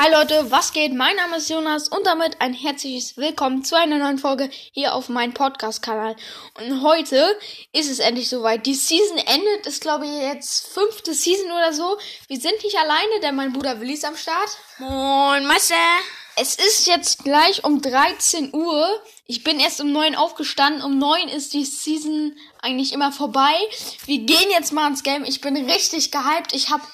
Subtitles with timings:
[0.00, 0.94] Hi Leute, was geht?
[0.94, 5.08] Mein Name ist Jonas und damit ein herzliches Willkommen zu einer neuen Folge hier auf
[5.08, 6.14] meinem Podcast-Kanal.
[6.54, 7.36] Und heute
[7.72, 8.64] ist es endlich soweit.
[8.64, 11.98] Die Season endet, ist glaube ich jetzt fünfte Season oder so.
[12.28, 14.56] Wir sind nicht alleine, denn mein Bruder Willi ist am Start.
[14.78, 15.74] Moin, Meister.
[16.36, 19.02] Es ist jetzt gleich um 13 Uhr.
[19.26, 20.84] Ich bin erst um 9 aufgestanden.
[20.84, 23.52] Um 9 ist die Season eigentlich immer vorbei.
[24.06, 25.24] Wir gehen jetzt mal ins Game.
[25.24, 26.52] Ich bin richtig gehypt.
[26.52, 26.84] Ich habe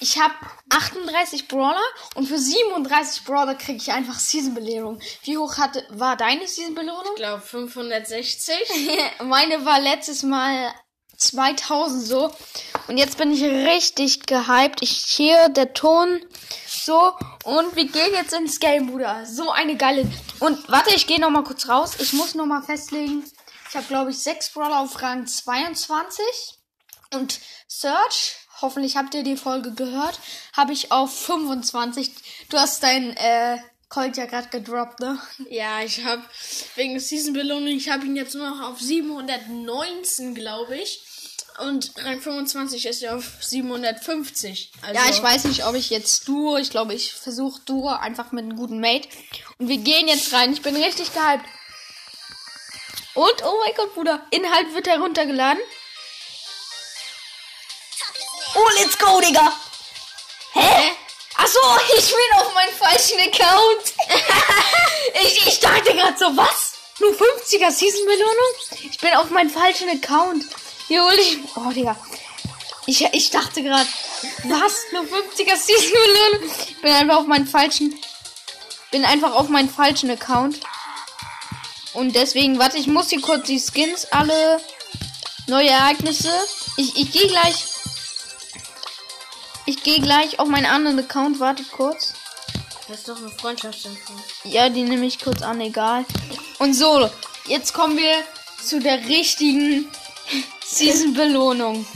[0.00, 0.34] ich habe
[0.70, 1.82] 38 Brawler
[2.14, 5.00] und für 37 Brawler kriege ich einfach Season-Belohnung.
[5.22, 7.14] Wie hoch hatte, war deine Season-Belohnung?
[7.14, 8.54] Ich glaube 560.
[9.24, 10.72] Meine war letztes Mal
[11.16, 12.32] 2000 so.
[12.86, 14.82] Und jetzt bin ich richtig gehypt.
[14.82, 16.20] Ich hier der Ton
[16.68, 17.12] so
[17.44, 19.26] und wir gehen jetzt ins Game, Bruder.
[19.26, 20.08] So eine geile.
[20.38, 21.96] Und warte, ich gehe noch mal kurz raus.
[21.98, 23.24] Ich muss noch mal festlegen.
[23.68, 26.24] Ich habe glaube ich sechs Brawler auf Rang 22
[27.12, 30.18] und Search hoffentlich habt ihr die Folge gehört,
[30.56, 32.10] habe ich auf 25.
[32.50, 35.18] Du hast dein äh, Colt ja gerade gedroppt, ne?
[35.48, 36.22] Ja, ich habe
[36.76, 41.02] wegen der Season-Belohnung, ich habe ihn jetzt nur noch auf 719, glaube ich.
[41.58, 44.72] Und Rang 25 ist ja auf 750.
[44.82, 48.30] Also ja, ich weiß nicht, ob ich jetzt Duo, ich glaube, ich versuche Duo einfach
[48.30, 49.08] mit einem guten Mate.
[49.58, 50.52] Und wir gehen jetzt rein.
[50.52, 51.44] Ich bin richtig gehypt.
[53.14, 55.60] Und, oh mein Gott, Bruder, Inhalt wird heruntergeladen.
[58.58, 59.52] Oh, let's go, Digga.
[60.52, 60.92] Hä?
[61.36, 61.60] Achso,
[61.96, 63.94] ich bin auf meinen falschen Account.
[65.22, 66.72] ich, ich dachte gerade so, was?
[66.98, 68.54] Nur 50er Season-Belohnung?
[68.90, 70.44] Ich bin auf meinen falschen Account.
[70.88, 71.38] Hier hol ich.
[71.54, 71.96] Oh, Digga.
[72.86, 73.86] Ich, ich dachte gerade,
[74.44, 74.74] was?
[74.92, 76.50] Nur 50er Season-Belohnung?
[76.68, 77.96] Ich bin einfach auf meinen falschen.
[78.90, 80.58] Bin einfach auf meinen falschen Account.
[81.92, 84.60] Und deswegen, warte, ich muss hier kurz die Skins alle.
[85.46, 86.32] Neue Ereignisse.
[86.76, 87.77] Ich, ich gehe gleich
[89.68, 91.40] ich gehe gleich auf meinen anderen Account.
[91.40, 92.14] Wartet kurz.
[92.88, 94.14] Das ist doch eine Freundschaftsinfo.
[94.44, 96.06] Ja, die nehme ich kurz an, egal.
[96.58, 97.10] Und so,
[97.46, 98.14] jetzt kommen wir
[98.64, 99.86] zu der richtigen
[100.64, 101.86] Season-Belohnung.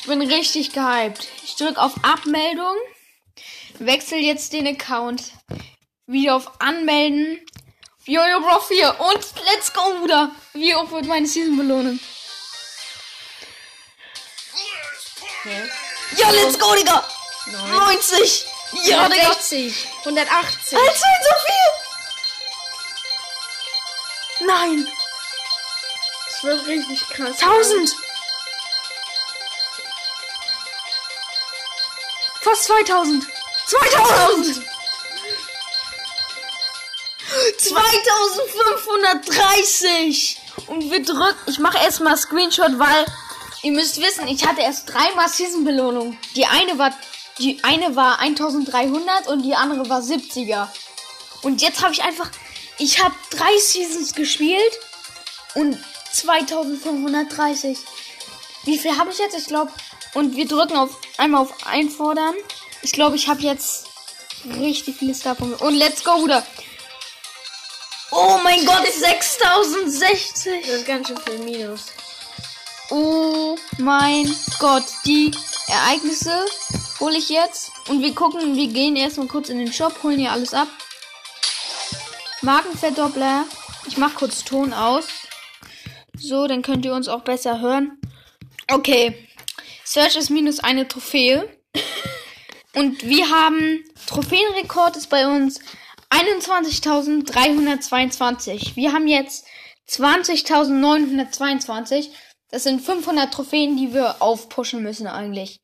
[0.00, 1.28] Ich bin richtig gehypt.
[1.44, 2.74] Ich drücke auf Abmeldung.
[3.78, 5.24] Wechsel jetzt den Account.
[6.06, 7.44] Wieder auf Anmelden.
[8.06, 9.00] Jojo Bro 4.
[9.00, 9.20] Und
[9.52, 10.30] let's go, Bruder.
[10.54, 12.00] Wie hoch wird meine Season-Belohnung?
[16.16, 17.04] Ja, let's go, Digga.
[17.52, 18.46] 90.
[18.84, 19.88] Ja, 160.
[20.00, 20.78] 180.
[20.78, 21.70] Alter, so viel.
[24.46, 24.88] Nein.
[26.30, 27.42] Das wird richtig krass.
[27.42, 27.96] 1000.
[32.40, 33.26] Fast 2000.
[33.66, 34.62] 2000.
[37.58, 40.40] 2530.
[40.66, 41.38] Und wir drücken.
[41.46, 43.04] Ich mache erstmal Screenshot, weil
[43.62, 46.16] ihr müsst wissen, ich hatte erst dreimal Season Belohnung.
[46.36, 46.92] Die eine war
[47.38, 50.68] die eine war 1300 und die andere war 70er.
[51.42, 52.30] Und jetzt habe ich einfach,
[52.78, 54.78] ich habe drei Seasons gespielt
[55.54, 55.78] und
[56.12, 57.78] 2530.
[58.64, 59.36] Wie viel habe ich jetzt?
[59.36, 59.72] Ich glaube,
[60.14, 62.34] und wir drücken auf einmal auf einfordern.
[62.82, 63.86] Ich glaube, ich habe jetzt
[64.58, 65.62] richtig viele Star Punkte.
[65.64, 66.44] Und let's go, Bruder.
[68.10, 70.66] Oh mein Gott, 6060.
[70.66, 71.86] Das ist ganz schön viel Minus.
[72.90, 75.30] Oh mein Gott, die
[75.66, 76.46] Ereignisse
[77.00, 77.70] hole ich jetzt.
[77.88, 80.68] Und wir gucken, wir gehen erstmal kurz in den Shop, holen hier alles ab.
[82.42, 83.44] Markenverdoppler.
[83.86, 85.06] Ich mache kurz Ton aus.
[86.16, 87.98] So, dann könnt ihr uns auch besser hören.
[88.70, 89.26] Okay.
[89.84, 91.48] Search ist minus eine Trophäe.
[92.74, 95.58] Und wir haben Trophäenrekord ist bei uns
[96.10, 98.76] 21.322.
[98.76, 99.46] Wir haben jetzt
[99.90, 102.10] 20.922.
[102.50, 105.60] Das sind 500 Trophäen, die wir aufpushen müssen eigentlich.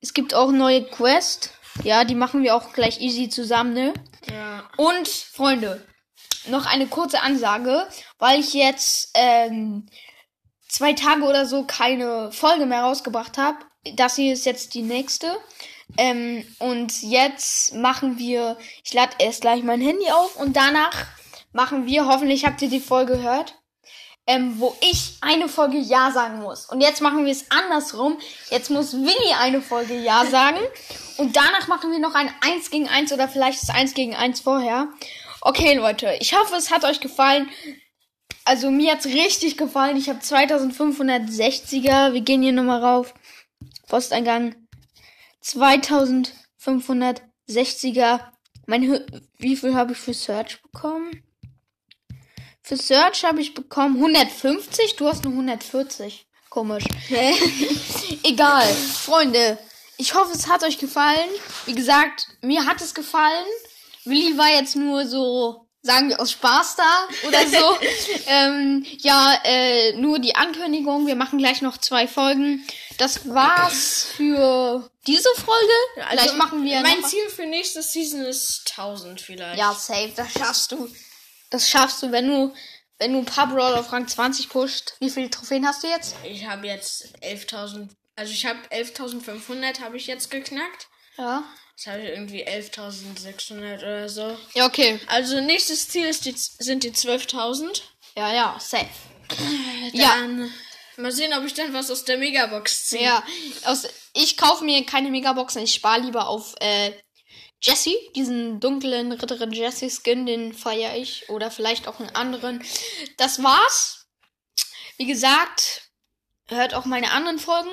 [0.00, 1.52] Es gibt auch neue Quest.
[1.84, 3.94] Ja, die machen wir auch gleich easy zusammen, ne?
[4.30, 4.68] Ja.
[4.76, 5.86] Und, Freunde,
[6.46, 7.86] noch eine kurze Ansage,
[8.18, 9.86] weil ich jetzt ähm,
[10.68, 13.58] zwei Tage oder so keine Folge mehr rausgebracht habe.
[13.94, 15.36] Das hier ist jetzt die nächste.
[15.96, 21.06] Ähm, und jetzt machen wir, ich lade erst gleich mein Handy auf und danach
[21.52, 23.59] machen wir, hoffentlich habt ihr die Folge gehört,
[24.30, 26.66] ähm, wo ich eine Folge Ja sagen muss.
[26.66, 28.16] Und jetzt machen wir es andersrum.
[28.48, 30.60] Jetzt muss Willi eine Folge Ja sagen.
[31.16, 34.42] Und danach machen wir noch ein 1 gegen 1 oder vielleicht das 1 gegen 1
[34.42, 34.86] vorher.
[35.40, 37.50] Okay, Leute, ich hoffe, es hat euch gefallen.
[38.44, 39.96] Also mir hat's richtig gefallen.
[39.96, 42.12] Ich habe 2560er.
[42.12, 43.12] Wir gehen hier nochmal rauf.
[43.88, 44.54] Posteingang.
[45.42, 48.20] 2560er.
[48.66, 49.04] Mein,
[49.38, 51.24] wie viel habe ich für Search bekommen?
[52.70, 56.24] Für Search habe ich bekommen 150, du hast nur 140.
[56.50, 56.84] Komisch.
[58.22, 58.64] Egal.
[58.64, 59.58] Freunde,
[59.96, 61.28] ich hoffe, es hat euch gefallen.
[61.66, 63.44] Wie gesagt, mir hat es gefallen.
[64.04, 67.76] Willi war jetzt nur so, sagen wir aus Spaß da oder so.
[68.28, 71.08] ähm, ja, äh, nur die Ankündigung.
[71.08, 72.64] Wir machen gleich noch zwei Folgen.
[72.98, 76.06] Das war's für diese Folge.
[76.08, 79.58] Also, Vielleicht machen wir Mein Ziel für nächste Season ist 1000 vielleicht.
[79.58, 80.88] Ja, safe, das schaffst du.
[81.50, 82.54] Das schaffst du, wenn du,
[82.98, 84.94] wenn du ein paar Brawler auf Rang 20 pusht.
[85.00, 86.14] Wie viele Trophäen hast du jetzt?
[86.24, 90.88] Ich habe jetzt 11.000, also ich habe 11.500 habe ich jetzt geknackt.
[91.16, 91.42] Ja.
[91.76, 94.36] Jetzt habe ich irgendwie 11.600 oder so.
[94.54, 95.00] Ja, okay.
[95.06, 97.82] Also nächstes Ziel ist die, sind die 12.000.
[98.16, 98.86] Ja, ja, safe.
[99.92, 100.14] Ja.
[100.20, 100.52] Dann
[100.96, 103.04] mal sehen, ob ich dann was aus der Megabox ziehe.
[103.04, 103.22] Ja,
[103.64, 106.92] aus, ich kaufe mir keine Megaboxen, ich spare lieber auf äh,
[107.62, 111.28] Jesse, diesen dunklen Ritterin Jesse Skin, den feiere ich.
[111.28, 112.64] Oder vielleicht auch einen anderen.
[113.18, 114.06] Das war's.
[114.96, 115.90] Wie gesagt,
[116.46, 117.70] hört auch meine anderen Folgen.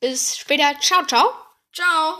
[0.00, 0.78] Bis später.
[0.80, 1.32] Ciao, ciao.
[1.72, 2.18] Ciao.